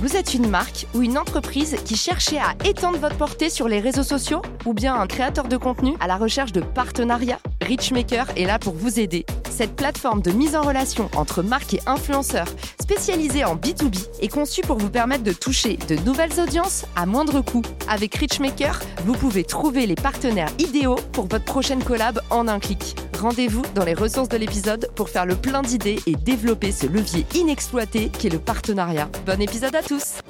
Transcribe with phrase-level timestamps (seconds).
[0.00, 3.80] Vous êtes une marque ou une entreprise qui cherchez à étendre votre portée sur les
[3.80, 7.40] réseaux sociaux ou bien un créateur de contenu à la recherche de partenariats?
[7.62, 9.26] Richmaker est là pour vous aider.
[9.50, 12.46] Cette plateforme de mise en relation entre marques et influenceurs
[12.80, 17.40] spécialisée en B2B est conçue pour vous permettre de toucher de nouvelles audiences à moindre
[17.40, 17.62] coût.
[17.88, 22.94] Avec Richmaker, vous pouvez trouver les partenaires idéaux pour votre prochaine collab en un clic.
[23.18, 27.26] Rendez-vous dans les ressources de l'épisode pour faire le plein d'idées et développer ce levier
[27.34, 29.08] inexploité qu'est le partenariat.
[29.26, 30.20] Bon épisode à tous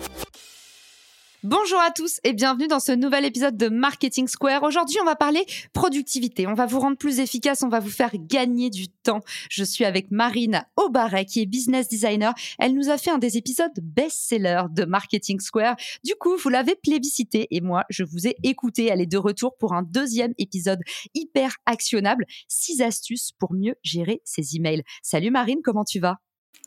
[1.45, 4.65] Bonjour à tous et bienvenue dans ce nouvel épisode de Marketing Square.
[4.65, 6.49] Aujourd'hui, on va parler productivité.
[6.49, 9.21] On va vous rendre plus efficace, on va vous faire gagner du temps.
[9.49, 12.35] Je suis avec Marine Aubaret qui est business designer.
[12.59, 15.77] Elle nous a fait un des épisodes best-seller de Marketing Square.
[16.03, 18.87] Du coup, vous l'avez plébiscité et moi, je vous ai écouté.
[18.87, 20.81] Elle est de retour pour un deuxième épisode
[21.15, 22.25] hyper actionnable.
[22.49, 24.83] Six astuces pour mieux gérer ses emails.
[25.05, 26.19] Salut Marine, comment tu vas?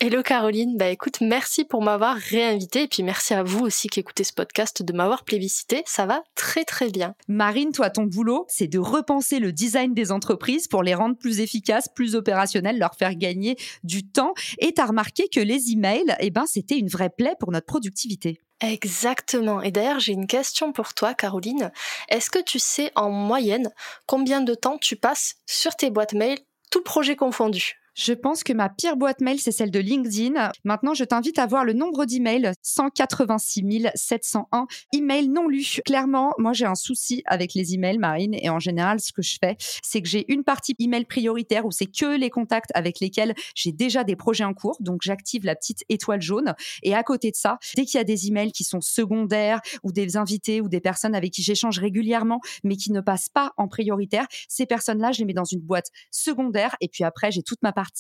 [0.04, 4.00] Hello Caroline, bah écoute, merci pour m'avoir réinvité et puis merci à vous aussi qui
[4.00, 7.14] écoutez ce podcast de m'avoir plébiscité, ça va très très bien.
[7.28, 11.40] Marine, toi ton boulot, c'est de repenser le design des entreprises pour les rendre plus
[11.40, 16.32] efficaces, plus opérationnelles, leur faire gagner du temps et t'as remarqué que les emails, eh
[16.32, 18.42] ben c'était une vraie plaie pour notre productivité.
[18.60, 19.62] Exactement.
[19.62, 21.72] Et d'ailleurs, j'ai une question pour toi, Caroline.
[22.10, 23.70] Est-ce que tu sais en moyenne
[24.08, 26.40] combien de temps tu passes sur tes boîtes mail,
[26.72, 27.81] tout projet confondu?
[28.04, 30.52] Je pense que ma pire boîte mail, c'est celle de LinkedIn.
[30.64, 35.82] Maintenant, je t'invite à voir le nombre d'emails 186 701 emails non lus.
[35.86, 39.38] Clairement, moi, j'ai un souci avec les emails, Marine, et en général, ce que je
[39.40, 43.36] fais, c'est que j'ai une partie email prioritaire où c'est que les contacts avec lesquels
[43.54, 44.78] j'ai déjà des projets en cours.
[44.80, 46.56] Donc, j'active la petite étoile jaune.
[46.82, 49.92] Et à côté de ça, dès qu'il y a des emails qui sont secondaires ou
[49.92, 53.68] des invités ou des personnes avec qui j'échange régulièrement, mais qui ne passent pas en
[53.68, 56.76] prioritaire, ces personnes-là, je les mets dans une boîte secondaire.
[56.82, 57.91] Et puis après, j'ai toute ma partie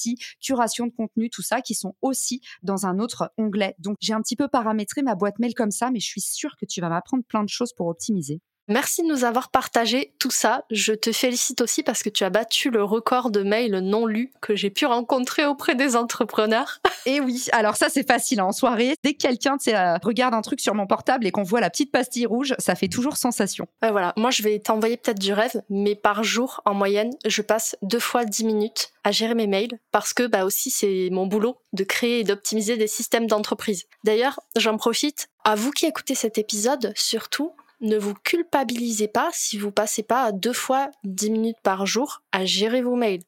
[0.41, 3.75] curation de contenu, tout ça, qui sont aussi dans un autre onglet.
[3.79, 6.56] Donc j'ai un petit peu paramétré ma boîte mail comme ça, mais je suis sûre
[6.57, 8.41] que tu vas m'apprendre plein de choses pour optimiser.
[8.68, 10.64] Merci de nous avoir partagé tout ça.
[10.70, 14.32] Je te félicite aussi parce que tu as battu le record de mails non lus
[14.42, 16.80] que j'ai pu rencontrer auprès des entrepreneurs.
[17.06, 18.46] Et oui, alors ça c'est facile hein.
[18.46, 18.94] en soirée.
[19.04, 21.92] Dès que quelqu'un euh, regarde un truc sur mon portable et qu'on voit la petite
[21.92, 23.66] pastille rouge, ça fait toujours sensation.
[23.82, 27.76] voilà, moi je vais t'envoyer peut-être du rêve, mais par jour en moyenne, je passe
[27.82, 31.58] deux fois dix minutes à gérer mes mails parce que bah aussi c'est mon boulot
[31.74, 33.86] de créer et d'optimiser des systèmes d'entreprise.
[34.04, 39.58] D'ailleurs, j'en profite à vous qui écoutez cet épisode, surtout, ne vous culpabilisez pas si
[39.58, 43.24] vous passez pas deux fois dix minutes par jour à gérer vos mails.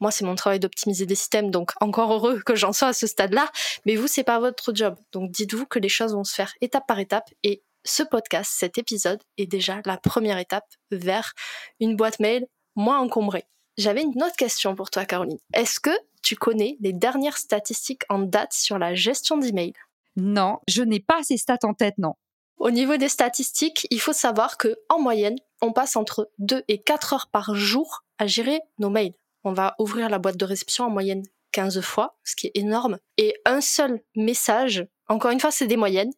[0.00, 3.06] Moi, c'est mon travail d'optimiser des systèmes, donc encore heureux que j'en sois à ce
[3.06, 3.50] stade-là.
[3.86, 4.96] Mais vous, c'est pas votre job.
[5.12, 8.78] Donc dites-vous que les choses vont se faire étape par étape et ce podcast, cet
[8.78, 11.32] épisode est déjà la première étape vers
[11.80, 13.44] une boîte mail moins encombrée.
[13.76, 15.38] J'avais une autre question pour toi, Caroline.
[15.52, 15.90] Est-ce que
[16.22, 19.74] tu connais les dernières statistiques en date sur la gestion d'email
[20.16, 22.14] Non, je n'ai pas ces stats en tête, non.
[22.58, 26.82] Au niveau des statistiques, il faut savoir que en moyenne, on passe entre 2 et
[26.82, 29.14] 4 heures par jour à gérer nos mails.
[29.42, 31.22] On va ouvrir la boîte de réception en moyenne
[31.52, 35.76] 15 fois, ce qui est énorme, et un seul message, encore une fois c'est des
[35.76, 36.12] moyennes,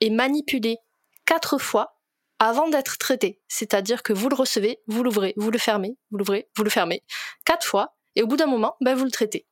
[0.00, 0.78] est manipulé
[1.26, 2.00] 4 fois
[2.38, 3.40] avant d'être traité.
[3.48, 7.04] C'est-à-dire que vous le recevez, vous l'ouvrez, vous le fermez, vous l'ouvrez, vous le fermez,
[7.44, 9.46] 4 fois, et au bout d'un moment, ben, vous le traitez.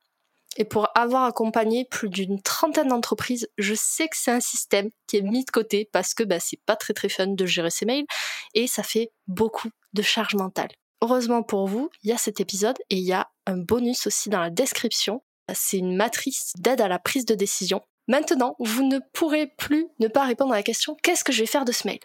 [0.57, 5.17] Et pour avoir accompagné plus d'une trentaine d'entreprises, je sais que c'est un système qui
[5.17, 7.85] est mis de côté parce que bah, c'est pas très très fun de gérer ses
[7.85, 8.05] mails
[8.53, 10.69] et ça fait beaucoup de charge mentale.
[11.01, 14.29] Heureusement pour vous, il y a cet épisode et il y a un bonus aussi
[14.29, 15.23] dans la description.
[15.53, 17.81] C'est une matrice d'aide à la prise de décision.
[18.07, 21.47] Maintenant, vous ne pourrez plus ne pas répondre à la question qu'est-ce que je vais
[21.47, 21.99] faire de ce mail?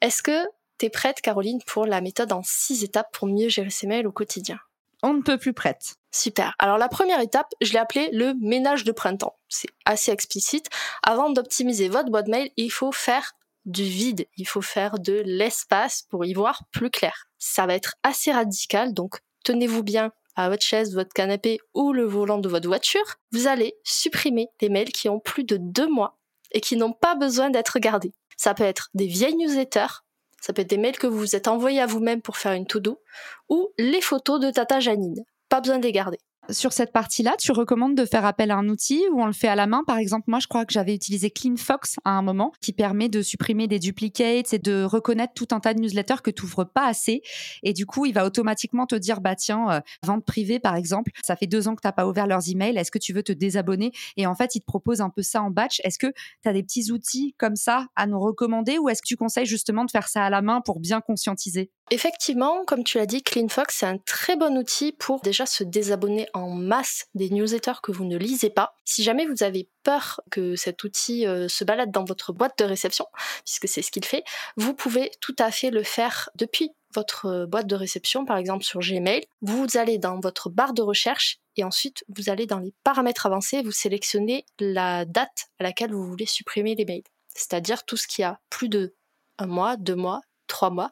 [0.00, 0.46] Est-ce que
[0.78, 4.06] tu es prête, Caroline, pour la méthode en six étapes pour mieux gérer ses mails
[4.06, 4.58] au quotidien?
[5.02, 5.96] On ne peut plus prête.
[6.12, 6.54] Super.
[6.58, 9.38] Alors la première étape, je l'ai appelée le ménage de printemps.
[9.48, 10.68] C'est assez explicite.
[11.02, 13.32] Avant d'optimiser votre boîte mail, il faut faire
[13.64, 17.28] du vide, il faut faire de l'espace pour y voir plus clair.
[17.38, 22.04] Ça va être assez radical, donc tenez-vous bien à votre chaise, votre canapé ou le
[22.04, 23.16] volant de votre voiture.
[23.32, 26.18] Vous allez supprimer les mails qui ont plus de deux mois
[26.52, 28.14] et qui n'ont pas besoin d'être gardés.
[28.36, 30.02] Ça peut être des vieilles newsletters,
[30.40, 32.66] ça peut être des mails que vous vous êtes envoyés à vous-même pour faire une
[32.66, 33.00] to-do,
[33.48, 36.18] ou les photos de Tata Janine pas besoin de les garder.
[36.50, 39.48] Sur cette partie-là, tu recommandes de faire appel à un outil ou on le fait
[39.48, 39.84] à la main?
[39.86, 43.20] Par exemple, moi, je crois que j'avais utilisé CleanFox à un moment, qui permet de
[43.20, 46.86] supprimer des duplicates et de reconnaître tout un tas de newsletters que tu ouvres pas
[46.86, 47.20] assez.
[47.62, 51.12] Et du coup, il va automatiquement te dire, bah tiens, euh, vente privée, par exemple,
[51.22, 53.22] ça fait deux ans que tu n'as pas ouvert leurs emails, est-ce que tu veux
[53.22, 53.92] te désabonner?
[54.16, 55.80] Et en fait, il te propose un peu ça en batch.
[55.84, 56.12] Est-ce que
[56.42, 59.46] tu as des petits outils comme ça à nous recommander ou est-ce que tu conseilles
[59.46, 61.70] justement de faire ça à la main pour bien conscientiser?
[61.90, 66.26] Effectivement, comme tu l'as dit, CleanFox, c'est un très bon outil pour déjà se désabonner
[66.46, 68.74] masse des newsletters que vous ne lisez pas.
[68.84, 72.64] Si jamais vous avez peur que cet outil euh, se balade dans votre boîte de
[72.64, 73.06] réception,
[73.44, 74.24] puisque c'est ce qu'il fait,
[74.56, 78.64] vous pouvez tout à fait le faire depuis votre euh, boîte de réception, par exemple
[78.64, 79.24] sur Gmail.
[79.42, 83.62] Vous allez dans votre barre de recherche et ensuite vous allez dans les paramètres avancés,
[83.62, 87.02] vous sélectionnez la date à laquelle vous voulez supprimer les mails.
[87.34, 88.94] C'est-à-dire tout ce qui a plus de
[89.38, 90.90] un mois, deux mois, trois mois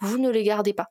[0.00, 0.90] vous ne les gardez pas.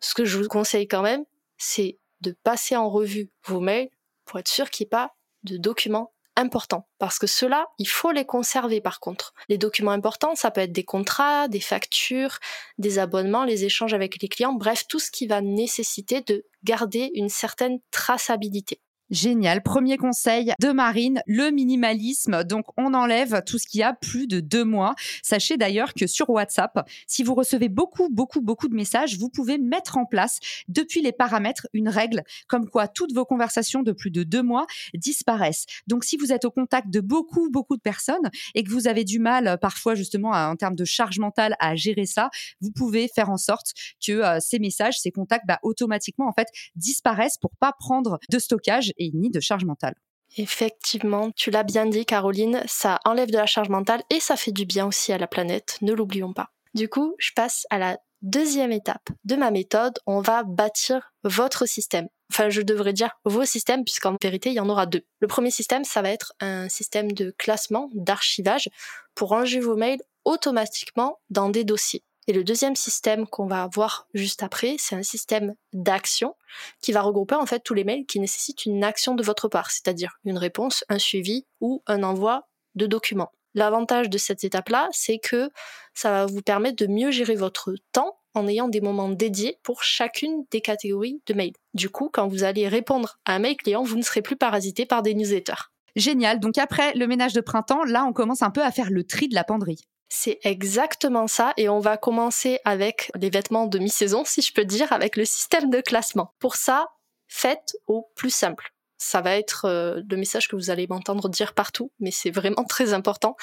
[0.00, 1.24] Ce que je vous conseille quand même,
[1.56, 3.90] c'est de passer en revue vos mails
[4.24, 6.88] pour être sûr qu'il n'y ait pas de documents importants.
[6.98, 9.34] Parce que ceux-là, il faut les conserver par contre.
[9.48, 12.38] Les documents importants, ça peut être des contrats, des factures,
[12.78, 17.10] des abonnements, les échanges avec les clients, bref, tout ce qui va nécessiter de garder
[17.14, 18.80] une certaine traçabilité.
[19.10, 19.62] Génial.
[19.62, 22.42] Premier conseil de Marine, le minimalisme.
[22.42, 24.94] Donc, on enlève tout ce qui a plus de deux mois.
[25.22, 29.58] Sachez d'ailleurs que sur WhatsApp, si vous recevez beaucoup, beaucoup, beaucoup de messages, vous pouvez
[29.58, 34.10] mettre en place depuis les paramètres une règle comme quoi toutes vos conversations de plus
[34.10, 35.66] de deux mois disparaissent.
[35.86, 39.04] Donc, si vous êtes au contact de beaucoup, beaucoup de personnes et que vous avez
[39.04, 42.30] du mal parfois justement en termes de charge mentale à gérer ça,
[42.62, 43.72] vous pouvez faire en sorte
[44.04, 48.38] que euh, ces messages, ces contacts, bah, automatiquement en fait disparaissent pour pas prendre de
[48.38, 49.94] stockage et ni de charge mentale.
[50.36, 54.52] Effectivement, tu l'as bien dit Caroline, ça enlève de la charge mentale et ça fait
[54.52, 56.50] du bien aussi à la planète, ne l'oublions pas.
[56.74, 61.66] Du coup, je passe à la deuxième étape de ma méthode, on va bâtir votre
[61.66, 62.08] système.
[62.32, 65.02] Enfin, je devrais dire vos systèmes, puisqu'en vérité, il y en aura deux.
[65.20, 68.68] Le premier système, ça va être un système de classement, d'archivage,
[69.14, 72.02] pour ranger vos mails automatiquement dans des dossiers.
[72.26, 76.34] Et le deuxième système qu'on va voir juste après, c'est un système d'action
[76.80, 79.70] qui va regrouper en fait tous les mails qui nécessitent une action de votre part,
[79.70, 83.32] c'est-à-dire une réponse, un suivi ou un envoi de documents.
[83.54, 85.50] L'avantage de cette étape-là, c'est que
[85.92, 89.84] ça va vous permettre de mieux gérer votre temps en ayant des moments dédiés pour
[89.84, 91.52] chacune des catégories de mails.
[91.72, 94.86] Du coup, quand vous allez répondre à un mail client, vous ne serez plus parasité
[94.86, 95.70] par des newsletters.
[95.94, 96.40] Génial.
[96.40, 99.28] Donc après le ménage de printemps, là, on commence un peu à faire le tri
[99.28, 99.84] de la penderie.
[100.16, 104.64] C'est exactement ça et on va commencer avec les vêtements de mi-saison, si je peux
[104.64, 106.32] dire, avec le système de classement.
[106.38, 106.86] Pour ça,
[107.26, 108.72] faites au plus simple.
[108.96, 112.62] Ça va être euh, le message que vous allez m'entendre dire partout, mais c'est vraiment
[112.62, 113.34] très important.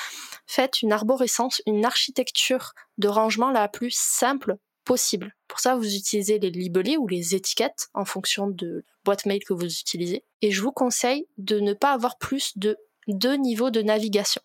[0.47, 5.35] Faites une arborescence, une architecture de rangement la plus simple possible.
[5.49, 9.43] Pour ça, vous utilisez les libellés ou les étiquettes en fonction de la boîte mail
[9.43, 10.23] que vous utilisez.
[10.41, 12.77] Et je vous conseille de ne pas avoir plus de
[13.09, 14.41] deux niveaux de navigation.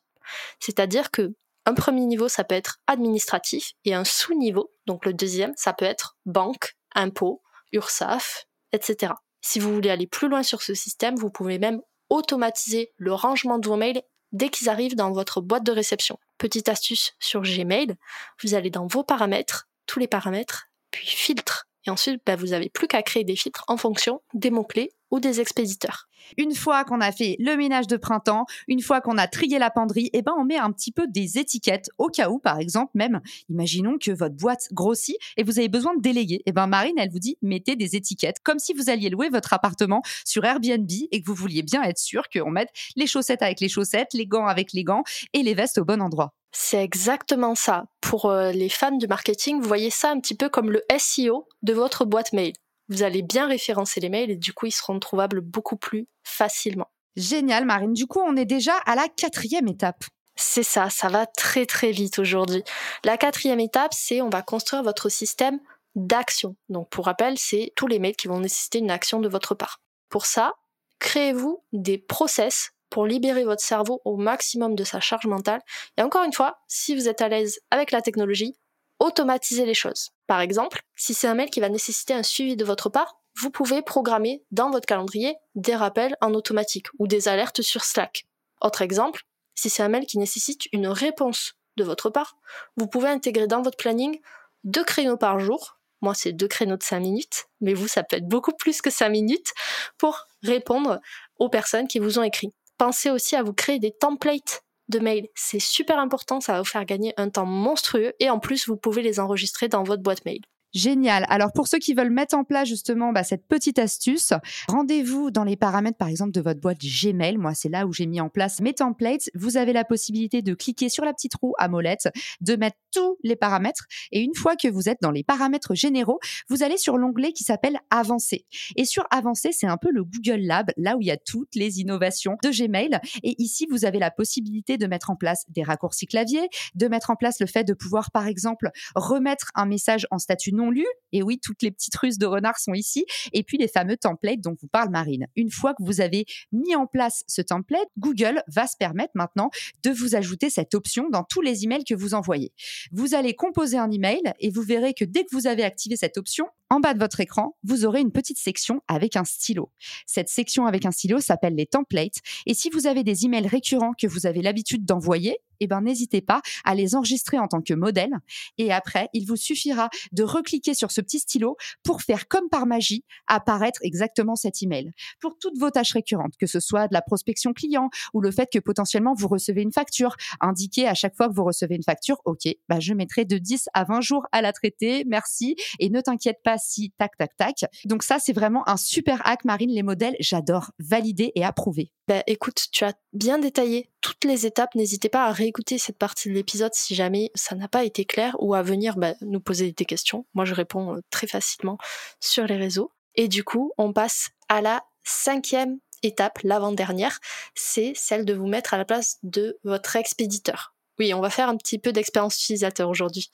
[0.58, 5.52] C'est-à-dire que un premier niveau, ça peut être administratif, et un sous-niveau, donc le deuxième,
[5.56, 7.42] ça peut être banque, impôts,
[7.72, 9.12] URSAF, etc.
[9.42, 13.58] Si vous voulez aller plus loin sur ce système, vous pouvez même automatiser le rangement
[13.58, 14.02] de vos mails
[14.32, 16.18] dès qu'ils arrivent dans votre boîte de réception.
[16.38, 17.96] Petite astuce sur Gmail,
[18.42, 21.66] vous allez dans vos paramètres, tous les paramètres, puis filtre.
[21.86, 25.20] Et ensuite, bah, vous n'avez plus qu'à créer des filtres en fonction des mots-clés ou
[25.20, 26.08] des expéditeurs.
[26.36, 29.70] Une fois qu'on a fait le ménage de printemps, une fois qu'on a trié la
[29.70, 32.90] penderie, eh ben on met un petit peu des étiquettes au cas où, par exemple,
[32.94, 36.42] même, imaginons que votre boîte grossit et vous avez besoin de déléguer.
[36.46, 39.52] Eh ben Marine, elle vous dit mettez des étiquettes, comme si vous alliez louer votre
[39.52, 43.60] appartement sur Airbnb et que vous vouliez bien être sûr qu'on mette les chaussettes avec
[43.60, 46.34] les chaussettes, les gants avec les gants et les vestes au bon endroit.
[46.58, 47.84] C'est exactement ça.
[48.00, 51.48] Pour euh, les fans du marketing, vous voyez ça un petit peu comme le SEO
[51.62, 52.54] de votre boîte mail
[52.88, 56.88] vous allez bien référencer les mails et du coup, ils seront trouvables beaucoup plus facilement.
[57.16, 57.92] Génial, Marine.
[57.92, 60.04] Du coup, on est déjà à la quatrième étape.
[60.36, 62.62] C'est ça, ça va très très vite aujourd'hui.
[63.04, 65.58] La quatrième étape, c'est on va construire votre système
[65.94, 66.56] d'action.
[66.68, 69.80] Donc pour rappel, c'est tous les mails qui vont nécessiter une action de votre part.
[70.10, 70.54] Pour ça,
[70.98, 75.60] créez-vous des process pour libérer votre cerveau au maximum de sa charge mentale.
[75.98, 78.56] Et encore une fois, si vous êtes à l'aise avec la technologie,
[79.00, 80.12] automatisez les choses.
[80.26, 83.50] Par exemple, si c'est un mail qui va nécessiter un suivi de votre part, vous
[83.50, 88.24] pouvez programmer dans votre calendrier des rappels en automatique ou des alertes sur Slack.
[88.62, 89.24] Autre exemple,
[89.54, 92.38] si c'est un mail qui nécessite une réponse de votre part,
[92.78, 94.18] vous pouvez intégrer dans votre planning
[94.64, 95.78] deux créneaux par jour.
[96.00, 98.88] Moi, c'est deux créneaux de 5 minutes, mais vous, ça peut être beaucoup plus que
[98.88, 99.52] 5 minutes
[99.98, 100.98] pour répondre
[101.38, 102.54] aux personnes qui vous ont écrit.
[102.78, 105.28] Pensez aussi à vous créer des templates de mails.
[105.34, 108.76] C'est super important, ça va vous faire gagner un temps monstrueux et en plus, vous
[108.76, 110.40] pouvez les enregistrer dans votre boîte mail.
[110.76, 111.24] Génial.
[111.30, 114.34] Alors pour ceux qui veulent mettre en place justement bah, cette petite astuce,
[114.68, 117.38] rendez-vous dans les paramètres par exemple de votre boîte Gmail.
[117.38, 119.30] Moi, c'est là où j'ai mis en place mes templates.
[119.34, 122.10] Vous avez la possibilité de cliquer sur la petite roue à molette,
[122.42, 123.86] de mettre tous les paramètres.
[124.12, 126.18] Et une fois que vous êtes dans les paramètres généraux,
[126.50, 128.44] vous allez sur l'onglet qui s'appelle Avancer.
[128.76, 131.54] Et sur Avancer, c'est un peu le Google Lab, là où il y a toutes
[131.54, 133.00] les innovations de Gmail.
[133.22, 137.08] Et ici, vous avez la possibilité de mettre en place des raccourcis clavier, de mettre
[137.08, 140.86] en place le fait de pouvoir, par exemple, remettre un message en statut non lu.
[141.12, 143.04] Et oui, toutes les petites ruses de renard sont ici.
[143.32, 145.26] Et puis les fameux templates dont vous parle Marine.
[145.36, 149.50] Une fois que vous avez mis en place ce template, Google va se permettre maintenant
[149.82, 152.52] de vous ajouter cette option dans tous les emails que vous envoyez.
[152.92, 156.18] Vous allez composer un email et vous verrez que dès que vous avez activé cette
[156.18, 159.70] option, en bas de votre écran, vous aurez une petite section avec un stylo.
[160.06, 162.20] Cette section avec un stylo s'appelle les templates.
[162.46, 166.20] Et si vous avez des emails récurrents que vous avez l'habitude d'envoyer, eh ben, n'hésitez
[166.20, 168.12] pas à les enregistrer en tant que modèle.
[168.58, 172.66] Et après, il vous suffira de recliquer sur ce petit stylo pour faire comme par
[172.66, 174.92] magie apparaître exactement cet email.
[175.20, 178.48] Pour toutes vos tâches récurrentes, que ce soit de la prospection client ou le fait
[178.52, 182.20] que potentiellement vous recevez une facture, indiquez à chaque fois que vous recevez une facture,
[182.24, 185.56] OK, bah, je mettrai de 10 à 20 jours à la traiter, merci.
[185.78, 187.64] Et ne t'inquiète pas si tac, tac, tac.
[187.84, 191.92] Donc ça, c'est vraiment un super hack, Marine, les modèles, j'adore valider et approuver.
[192.08, 194.74] Ben, écoute, tu as bien détaillé toutes les étapes.
[194.74, 198.36] N'hésitez pas à réécouter cette partie de l'épisode si jamais ça n'a pas été clair
[198.38, 200.26] ou à venir ben, nous poser des questions.
[200.34, 201.78] Moi, je réponds euh, très facilement
[202.20, 202.92] sur les réseaux.
[203.16, 207.18] Et du coup, on passe à la cinquième étape, l'avant-dernière,
[207.54, 210.74] c'est celle de vous mettre à la place de votre expéditeur.
[210.98, 213.30] Oui, on va faire un petit peu d'expérience utilisateur aujourd'hui.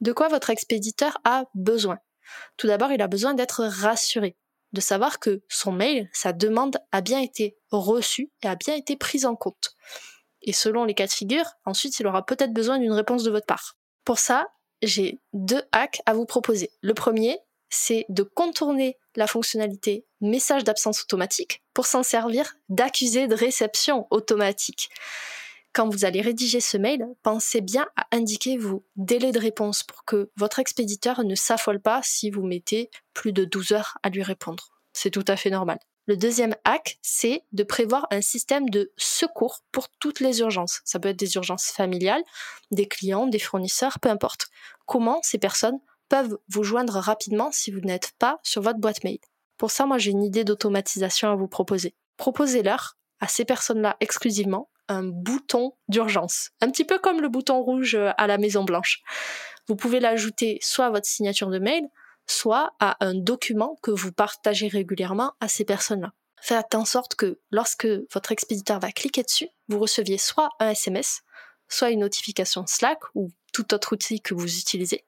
[0.00, 1.98] De quoi votre expéditeur a besoin?
[2.56, 4.36] Tout d'abord, il a besoin d'être rassuré
[4.72, 8.96] de savoir que son mail, sa demande a bien été reçue et a bien été
[8.96, 9.74] prise en compte.
[10.42, 13.46] Et selon les cas de figure, ensuite il aura peut-être besoin d'une réponse de votre
[13.46, 13.76] part.
[14.04, 14.48] Pour ça,
[14.82, 16.70] j'ai deux hacks à vous proposer.
[16.80, 23.34] Le premier, c'est de contourner la fonctionnalité message d'absence automatique pour s'en servir d'accusé de
[23.34, 24.88] réception automatique.
[25.72, 30.04] Quand vous allez rédiger ce mail, pensez bien à indiquer vos délais de réponse pour
[30.04, 34.22] que votre expéditeur ne s'affole pas si vous mettez plus de 12 heures à lui
[34.24, 34.72] répondre.
[34.92, 35.78] C'est tout à fait normal.
[36.06, 40.80] Le deuxième hack, c'est de prévoir un système de secours pour toutes les urgences.
[40.84, 42.24] Ça peut être des urgences familiales,
[42.72, 44.48] des clients, des fournisseurs, peu importe.
[44.86, 49.18] Comment ces personnes peuvent vous joindre rapidement si vous n'êtes pas sur votre boîte mail?
[49.56, 51.94] Pour ça, moi, j'ai une idée d'automatisation à vous proposer.
[52.16, 57.94] Proposez-leur à ces personnes-là exclusivement un bouton d'urgence, un petit peu comme le bouton rouge
[57.94, 59.00] à la Maison Blanche.
[59.68, 61.84] Vous pouvez l'ajouter soit à votre signature de mail,
[62.26, 66.12] soit à un document que vous partagez régulièrement à ces personnes-là.
[66.42, 71.20] Faites en sorte que lorsque votre expéditeur va cliquer dessus, vous receviez soit un SMS,
[71.68, 75.04] soit une notification Slack ou tout autre outil que vous utilisez,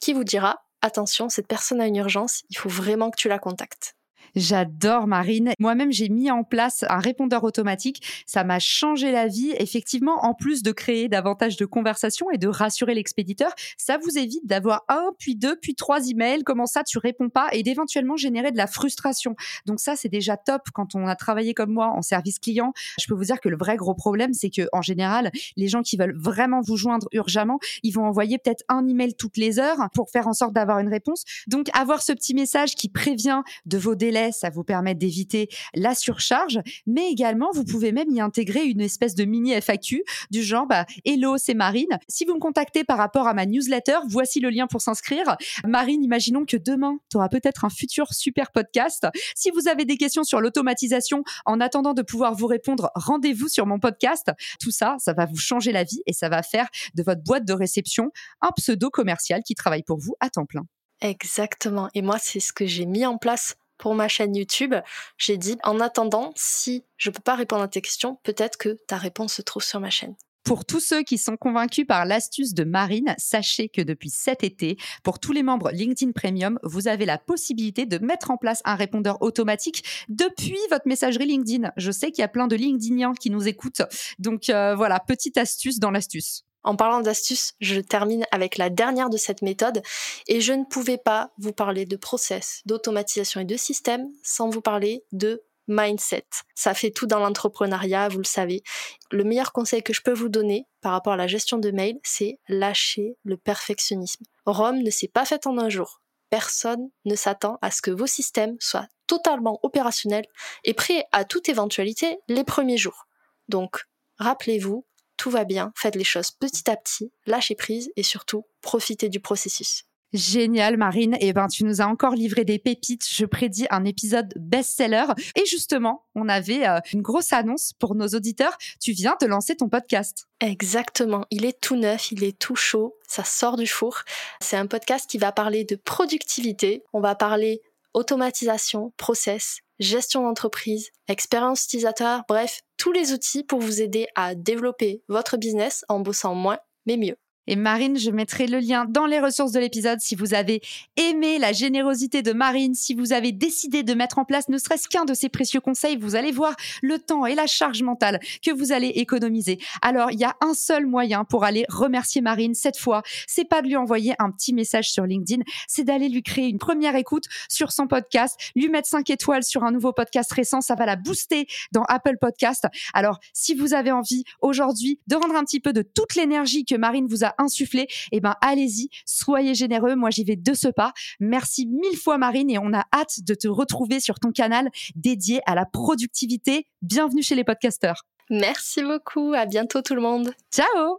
[0.00, 3.38] qui vous dira attention, cette personne a une urgence, il faut vraiment que tu la
[3.38, 3.95] contactes.
[4.36, 5.52] J'adore Marine.
[5.58, 8.02] Moi-même, j'ai mis en place un répondeur automatique.
[8.26, 9.54] Ça m'a changé la vie.
[9.58, 14.46] Effectivement, en plus de créer davantage de conversations et de rassurer l'expéditeur, ça vous évite
[14.46, 16.42] d'avoir un, puis deux, puis trois emails.
[16.44, 19.36] Comment ça, tu réponds pas et d'éventuellement générer de la frustration.
[19.64, 22.74] Donc ça, c'est déjà top quand on a travaillé comme moi en service client.
[23.00, 25.80] Je peux vous dire que le vrai gros problème, c'est que en général, les gens
[25.80, 29.88] qui veulent vraiment vous joindre urgemment, ils vont envoyer peut-être un email toutes les heures
[29.94, 31.24] pour faire en sorte d'avoir une réponse.
[31.46, 35.94] Donc avoir ce petit message qui prévient de vos délais ça vous permet d'éviter la
[35.94, 40.66] surcharge, mais également vous pouvez même y intégrer une espèce de mini FAQ du genre
[40.66, 41.98] bah, Hello, c'est Marine.
[42.08, 45.36] Si vous me contactez par rapport à ma newsletter, voici le lien pour s'inscrire.
[45.66, 49.06] Marine, imaginons que demain, tu auras peut-être un futur super podcast.
[49.34, 53.66] Si vous avez des questions sur l'automatisation, en attendant de pouvoir vous répondre, rendez-vous sur
[53.66, 54.30] mon podcast.
[54.60, 57.44] Tout ça, ça va vous changer la vie et ça va faire de votre boîte
[57.44, 60.66] de réception un pseudo commercial qui travaille pour vous à temps plein.
[61.00, 61.88] Exactement.
[61.94, 64.74] Et moi, c'est ce que j'ai mis en place pour ma chaîne YouTube,
[65.18, 68.96] j'ai dit en attendant, si je peux pas répondre à tes questions, peut-être que ta
[68.96, 70.14] réponse se trouve sur ma chaîne.
[70.46, 74.76] Pour tous ceux qui sont convaincus par l'astuce de Marine, sachez que depuis cet été,
[75.02, 78.76] pour tous les membres LinkedIn Premium, vous avez la possibilité de mettre en place un
[78.76, 81.72] répondeur automatique depuis votre messagerie LinkedIn.
[81.76, 83.82] Je sais qu'il y a plein de LinkedIniens qui nous écoutent.
[84.20, 86.44] Donc euh, voilà, petite astuce dans l'astuce.
[86.66, 89.82] En parlant d'astuces, je termine avec la dernière de cette méthode
[90.26, 94.60] et je ne pouvais pas vous parler de process, d'automatisation et de système sans vous
[94.60, 96.26] parler de mindset.
[96.56, 98.64] Ça fait tout dans l'entrepreneuriat, vous le savez.
[99.12, 102.00] Le meilleur conseil que je peux vous donner par rapport à la gestion de mail,
[102.02, 104.24] c'est lâcher le perfectionnisme.
[104.44, 106.00] Rome ne s'est pas faite en un jour.
[106.30, 110.26] Personne ne s'attend à ce que vos systèmes soient totalement opérationnels
[110.64, 113.06] et prêts à toute éventualité les premiers jours.
[113.48, 113.84] Donc,
[114.18, 114.84] rappelez-vous,
[115.16, 119.20] tout va bien, faites les choses petit à petit, lâchez prise et surtout profitez du
[119.20, 119.84] processus.
[120.12, 121.14] Génial, Marine.
[121.14, 123.06] Et eh ben, tu nous as encore livré des pépites.
[123.10, 125.04] Je prédis un épisode best-seller.
[125.34, 128.56] Et justement, on avait euh, une grosse annonce pour nos auditeurs.
[128.80, 130.26] Tu viens de lancer ton podcast.
[130.40, 131.24] Exactement.
[131.30, 132.96] Il est tout neuf, il est tout chaud.
[133.06, 134.02] Ça sort du four.
[134.40, 136.84] C'est un podcast qui va parler de productivité.
[136.92, 137.60] On va parler
[137.92, 145.02] automatisation, process, gestion d'entreprise, expérience utilisateur, bref, tous les outils pour vous aider à développer
[145.08, 147.16] votre business en bossant moins, mais mieux.
[147.46, 150.60] Et Marine, je mettrai le lien dans les ressources de l'épisode si vous avez
[150.96, 154.88] aimé la générosité de Marine, si vous avez décidé de mettre en place ne serait-ce
[154.88, 158.50] qu'un de ces précieux conseils, vous allez voir le temps et la charge mentale que
[158.50, 159.58] vous allez économiser.
[159.82, 163.62] Alors, il y a un seul moyen pour aller remercier Marine cette fois, c'est pas
[163.62, 167.24] de lui envoyer un petit message sur LinkedIn, c'est d'aller lui créer une première écoute
[167.48, 170.96] sur son podcast, lui mettre 5 étoiles sur un nouveau podcast récent, ça va la
[170.96, 172.66] booster dans Apple Podcast.
[172.92, 176.74] Alors, si vous avez envie aujourd'hui de rendre un petit peu de toute l'énergie que
[176.74, 179.96] Marine vous a insuffler, eh ben allez-y, soyez généreux.
[179.96, 180.92] Moi, j'y vais de ce pas.
[181.20, 185.40] Merci mille fois Marine et on a hâte de te retrouver sur ton canal dédié
[185.46, 186.66] à la productivité.
[186.82, 188.04] Bienvenue chez les podcasteurs.
[188.30, 189.34] Merci beaucoup.
[189.34, 190.32] À bientôt tout le monde.
[190.52, 190.98] Ciao.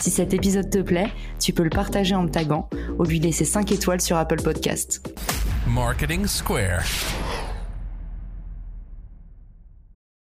[0.00, 3.44] Si cet épisode te plaît, tu peux le partager en me taguant ou lui laisser
[3.44, 5.06] 5 étoiles sur Apple Podcast.
[5.66, 6.82] Marketing Square.